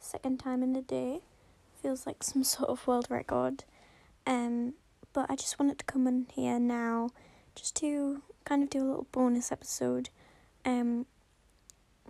second 0.00 0.38
time 0.38 0.64
in 0.64 0.74
a 0.74 0.82
day. 0.82 1.20
Feels 1.80 2.06
like 2.06 2.24
some 2.24 2.42
sort 2.54 2.68
of 2.68 2.84
world 2.88 3.06
record. 3.08 3.62
Um, 4.26 4.74
but 5.12 5.30
I 5.30 5.36
just 5.36 5.60
wanted 5.60 5.78
to 5.78 5.84
come 5.84 6.08
in 6.08 6.26
here 6.32 6.58
now 6.58 7.10
just 7.54 7.76
to 7.76 8.22
kind 8.44 8.64
of 8.64 8.70
do 8.70 8.80
a 8.80 8.88
little 8.88 9.06
bonus 9.12 9.52
episode. 9.52 10.08
Um, 10.64 11.06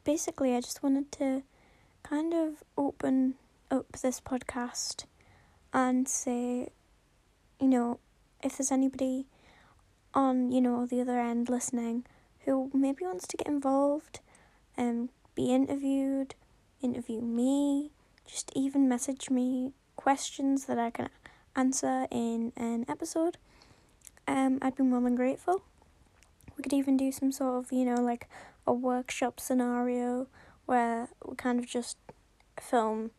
basically, 0.05 0.55
I 0.55 0.63
just 0.63 0.83
wanted 0.83 1.13
to 1.13 1.43
kind 2.03 2.33
of 2.33 2.65
open 2.79 3.35
up 3.71 3.93
this 4.01 4.21
podcast 4.21 5.05
and 5.75 6.09
say, 6.09 6.71
you 7.61 7.69
know, 7.69 7.99
if 8.43 8.57
there's 8.57 8.73
anybody 8.73 9.27
on, 10.15 10.51
you 10.51 10.63
know, 10.63 10.87
the 10.87 11.03
other 11.03 11.19
end 11.19 11.51
listening 11.51 12.07
who 12.47 12.71
maybe 12.73 13.05
wants 13.05 13.27
to 13.27 13.37
get 13.37 13.47
involved 13.47 14.21
um, 14.79 15.11
be 15.35 15.53
interviewed, 15.53 16.35
interview 16.83 17.21
me, 17.21 17.91
just 18.27 18.53
even 18.55 18.89
message 18.89 19.31
me 19.31 19.73
questions 19.97 20.67
that 20.67 20.79
I 20.79 20.91
can 20.91 21.09
answer 21.55 22.07
in 22.11 22.53
an 22.57 22.85
episode. 22.89 23.39
Um, 24.27 24.59
I'd 24.63 24.77
be 24.77 24.83
more 24.83 25.01
than 25.01 25.17
grateful. 25.17 25.63
We 26.57 26.63
could 26.63 26.73
even 26.73 26.97
do 26.97 27.13
some 27.13 27.33
sort 27.33 27.65
of, 27.65 27.73
you 27.73 27.85
know, 27.85 28.01
like 28.01 28.29
a 28.67 28.73
workshop 28.73 29.41
scenario 29.41 30.29
where 30.67 31.09
we 31.27 31.35
kind 31.37 31.59
of 31.59 31.67
just 31.67 31.97
film 32.61 33.11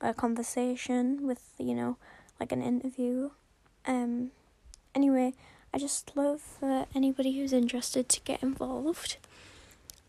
a 0.00 0.14
conversation 0.14 1.26
with, 1.26 1.42
you 1.58 1.74
know, 1.74 1.96
like 2.38 2.52
an 2.52 2.62
interview. 2.62 3.30
Um, 3.86 4.30
anyway, 4.94 5.34
I 5.72 5.78
just 5.78 6.16
love 6.16 6.40
for 6.40 6.86
anybody 6.94 7.38
who's 7.38 7.52
interested 7.52 8.08
to 8.08 8.20
get 8.20 8.42
involved. 8.42 9.16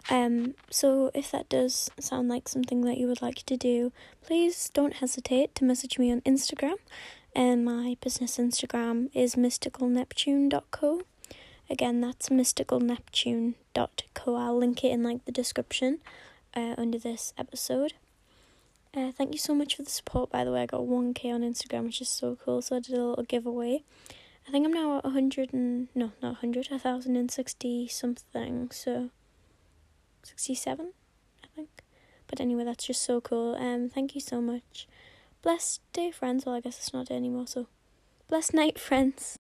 Um, 0.10 0.56
so 0.70 1.12
if 1.14 1.32
that 1.32 1.50
does 1.50 1.92
sound 2.00 2.30
like 2.30 2.48
something 2.48 2.80
that 2.82 2.98
you 2.98 3.08
would 3.08 3.22
like 3.22 3.44
to 3.46 3.58
do, 3.58 3.92
please 4.22 4.70
don't 4.74 4.96
hesitate 4.96 5.54
to 5.56 5.66
message 5.66 6.00
me 6.00 6.12
on 6.12 6.22
Instagram. 6.22 6.76
And 7.36 7.66
my 7.66 7.98
business 8.02 8.38
Instagram 8.38 9.10
is 9.14 9.36
mysticalneptune.co. 9.36 11.02
Again, 11.70 12.02
that's 12.02 12.30
mysticalneptune.co. 12.30 14.36
I'll 14.36 14.58
link 14.58 14.84
it 14.84 14.92
in 14.92 15.04
like 15.04 15.26
the 15.26 15.32
description 15.32 16.00
uh, 16.56 16.74
under 16.78 16.98
this 16.98 17.34
episode. 17.38 17.94
Uh, 18.96 19.12
thank 19.12 19.34
you 19.34 19.40
so 19.40 19.54
much 19.54 19.76
for 19.76 19.84
the 19.84 19.90
support, 19.90 20.32
by 20.32 20.46
the 20.46 20.52
way. 20.52 20.64
I 20.64 20.66
got 20.66 20.82
1k 20.82 21.26
on 21.26 21.42
Instagram, 21.42 21.84
which 21.84 22.02
is 22.02 22.10
so 22.10 22.38
cool. 22.44 22.62
So 22.62 22.78
I 22.78 22.80
did 22.80 22.96
a 22.96 23.04
little 23.04 23.26
giveaway. 23.26 23.84
I 24.48 24.52
think 24.52 24.66
I'm 24.66 24.74
now 24.74 24.98
at 24.98 25.04
100 25.04 25.54
and, 25.54 25.90
no, 25.94 26.14
not 26.22 26.42
100, 26.42 26.72
1060 26.72 27.88
something. 27.90 28.72
So 28.72 29.10
67, 30.28 30.94
I 31.44 31.48
think. 31.56 31.70
But 32.28 32.40
anyway, 32.42 32.64
that's 32.64 32.86
just 32.86 33.02
so 33.02 33.22
cool. 33.22 33.56
Um, 33.56 33.90
thank 33.90 34.16
you 34.16 34.22
so 34.22 34.42
much. 34.42 34.88
Blessed 35.42 35.82
day, 35.94 36.12
friends. 36.12 36.46
Well, 36.46 36.56
I 36.56 36.60
guess 36.60 36.78
it's 36.78 36.94
not 36.94 37.08
day 37.08 37.16
anymore, 37.16 37.48
so 37.48 37.68
blessed 38.28 38.54
night, 38.54 38.80
friends. 38.88 39.38